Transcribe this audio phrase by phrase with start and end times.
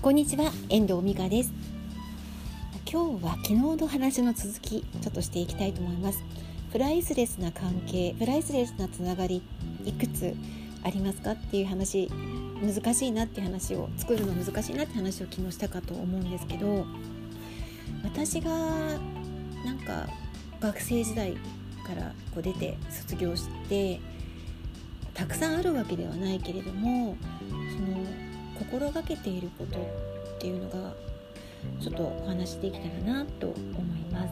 [0.00, 1.52] こんにちは遠藤美香です。
[2.90, 6.24] 今日は昨日の話の続きちょっとしていきたいと思います。
[6.70, 9.42] プライスレスな関係プライスレスなつながり
[9.84, 10.36] いくつ
[10.84, 12.08] ありますかっていう話
[12.62, 16.86] 難しいなって話を作るの難しいなって話を昨日したかと思うんですけど
[18.04, 20.06] 私がなんか
[20.60, 21.32] 学生時代
[21.84, 24.00] からこう出て卒業して
[25.12, 27.16] たくさんあるわけではないけれども
[28.70, 30.94] 心がけていることっていうのが
[31.80, 33.56] ちょっとお話できたらなと思
[33.96, 34.28] います。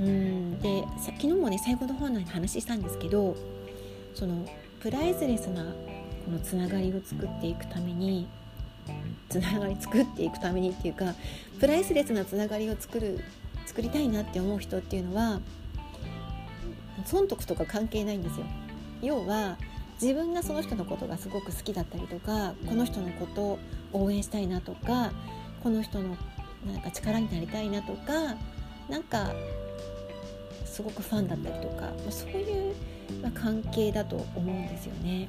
[0.00, 3.36] うんで昨日もね最後の方に話したんですけど
[4.14, 4.46] その
[4.80, 5.64] プライスレスな
[6.24, 8.28] このつながりを作っていくために
[9.28, 11.14] つながり作っていくためにっていうか
[11.58, 13.24] プライスレスなつながりを作る
[13.66, 15.40] 作りたいなって思う人っていうのは
[17.04, 18.46] 損得とか関係ないんですよ。
[19.02, 19.56] 要は
[20.00, 23.58] 自分がその人のことがすごく好きだったりとかこの人のことを
[23.92, 25.12] 応援したいなとか
[25.62, 26.16] この人の
[26.66, 28.36] なんか力になりたいなとか
[28.88, 29.32] なんか
[30.64, 32.74] すごくファンだったりとかそういう
[33.34, 35.28] 関係だと思うんですよね。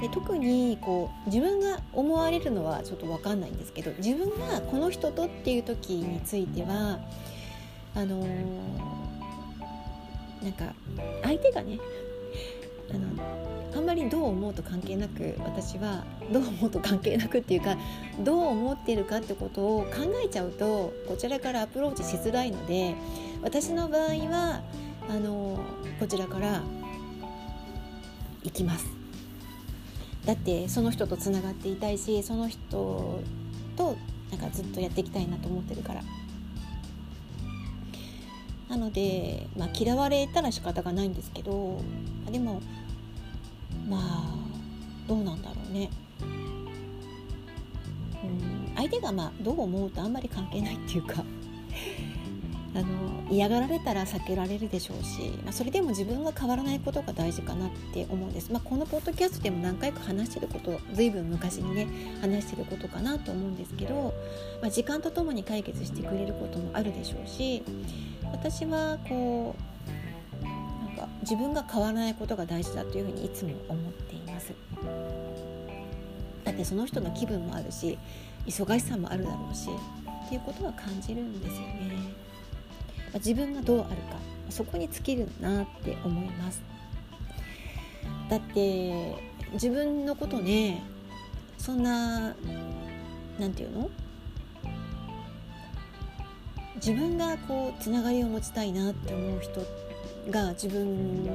[0.00, 6.98] で特にこう自分が思われるのはちょっと分かんないんですけど自分がこの人とっていう時については
[7.94, 8.28] あのー、
[10.42, 10.74] なんか
[11.22, 11.78] 相手がね
[12.92, 13.40] あの
[13.76, 17.76] あんまりどう思うと関係なく私はどう思うと関係なくっていうか
[18.20, 19.88] どう思ってるかってことを考
[20.24, 22.94] えちゃうとこちらからアプローチしづらいので
[23.42, 24.62] 私の場合は
[25.08, 25.58] あの
[25.98, 26.62] こちらから
[28.42, 28.86] 行きます。
[30.24, 33.20] だってその人とつながっていたいしその人
[33.76, 33.96] と
[34.30, 36.02] なんかずっとやっていきたいなと思ってるから。
[38.70, 41.82] なので、まあ、嫌われたら仕方がないんですけど
[42.30, 42.62] でも
[43.88, 44.34] まあ
[45.08, 45.90] どうなんだろうね。
[48.22, 51.24] うん相手がまあどう思うとあんまり関係ないっていうか
[52.74, 52.86] あの
[53.30, 61.88] 嫌がられたら避けられるでしょうし、まあ、それでも自分が変わらないことが大事かなって思うんです、まあ、このポッドキャストでも何回か話してること随分昔にね
[62.20, 64.14] 話してることかなと思うんですけど、
[64.62, 67.62] まあ、時間とともに解決してくれることもあるでしょうし
[68.32, 69.56] 私はこ
[70.40, 74.52] うなんか自分が変わらないことが大事だというふうにいつも思っています。
[76.44, 77.98] だってその人の気分もあるし
[78.46, 79.68] 忙しさもあるだろうし
[80.26, 81.92] っていうことは感じるんですよね、
[83.14, 83.94] あ、自分がどうあるか
[84.48, 86.62] そこに尽きるなって思います
[88.28, 89.16] だって
[89.52, 90.82] 自分のことね
[91.58, 92.34] そんな
[93.38, 93.90] 何て言うの？
[96.76, 99.60] 自分がこうつながりを持ちたいなって思う人
[100.30, 101.28] が自分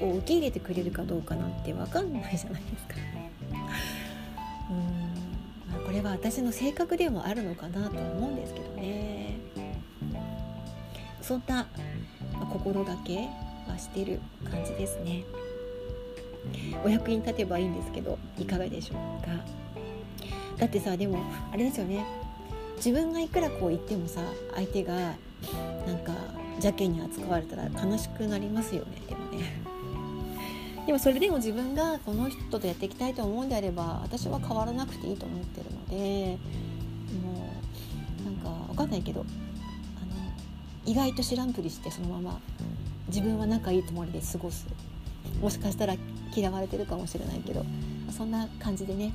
[0.00, 2.94] を受け入れてくれるかどうかなんて分かんないじゃないですか。
[4.70, 9.36] うんこれは私の性格でもあるのかなと思うんですけどね。
[11.26, 11.66] そんな
[12.52, 13.28] 心がけ
[13.68, 14.20] はしてる
[14.50, 15.24] 感じですね。
[16.84, 19.32] お役に立てばいいんですけどいかがでしょうか？
[20.56, 21.18] だってさでも
[21.52, 22.04] あれですよね
[22.76, 24.20] 自分がいくらこう言ってもさ
[24.54, 26.12] 相手がなんか
[26.52, 29.60] 邪気に扱われたら悲しくなりますよねでもね
[30.86, 36.38] でもそれでも自分がこの人とやっていきたいと思うんであれば私は変わらなくていいと思ってるので
[37.24, 37.48] も
[38.20, 39.26] うなんか分かんないけど
[40.86, 42.40] 意外と知らんぷりしてそのまま
[43.08, 44.66] 自分は仲いいつもりで過ごす。
[45.40, 45.94] もしかしたら
[46.34, 47.64] 嫌われてるかもしれないけど
[48.16, 49.12] そんな感じでね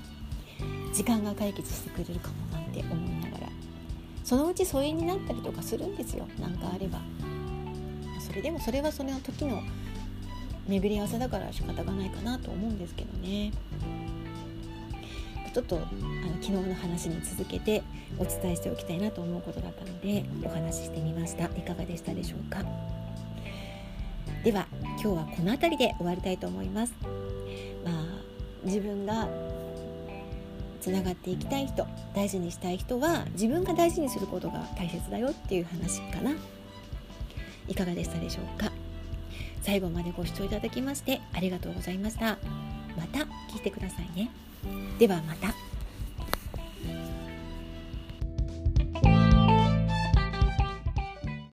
[0.93, 3.49] 時間が解決してくれるかもなんて思いながら。
[4.23, 6.27] そのうち疎遠になったりとかするんですよ。
[6.39, 6.99] 何かあれば。
[8.19, 9.61] それでもそれはその時の
[10.67, 13.51] 巡り合わせだから仕方がないかなと思うんですけどね。
[15.53, 15.87] ちょっとあの
[16.41, 17.83] 昨日の話に続けて
[18.17, 21.45] お伝えしておきたいなと思うことだったのでお話ししてみました。
[21.45, 22.63] いかがでしたでしょうか？
[24.43, 26.93] では今日はこの辺りで終わりたいと思います。
[27.85, 28.05] まあ
[28.63, 29.27] 自分が
[30.79, 31.85] つながっていきたい人
[32.15, 36.33] 大事にしたい人は自分が大事にすることが大切だよっていう話かな。
[37.67, 38.71] いかがでしたでしょうか？
[39.61, 42.37] 最後までご視聴いただきましてありがとうございました。
[42.97, 43.19] また
[43.51, 44.29] 聞いてくださいね。
[44.99, 45.70] ではまた。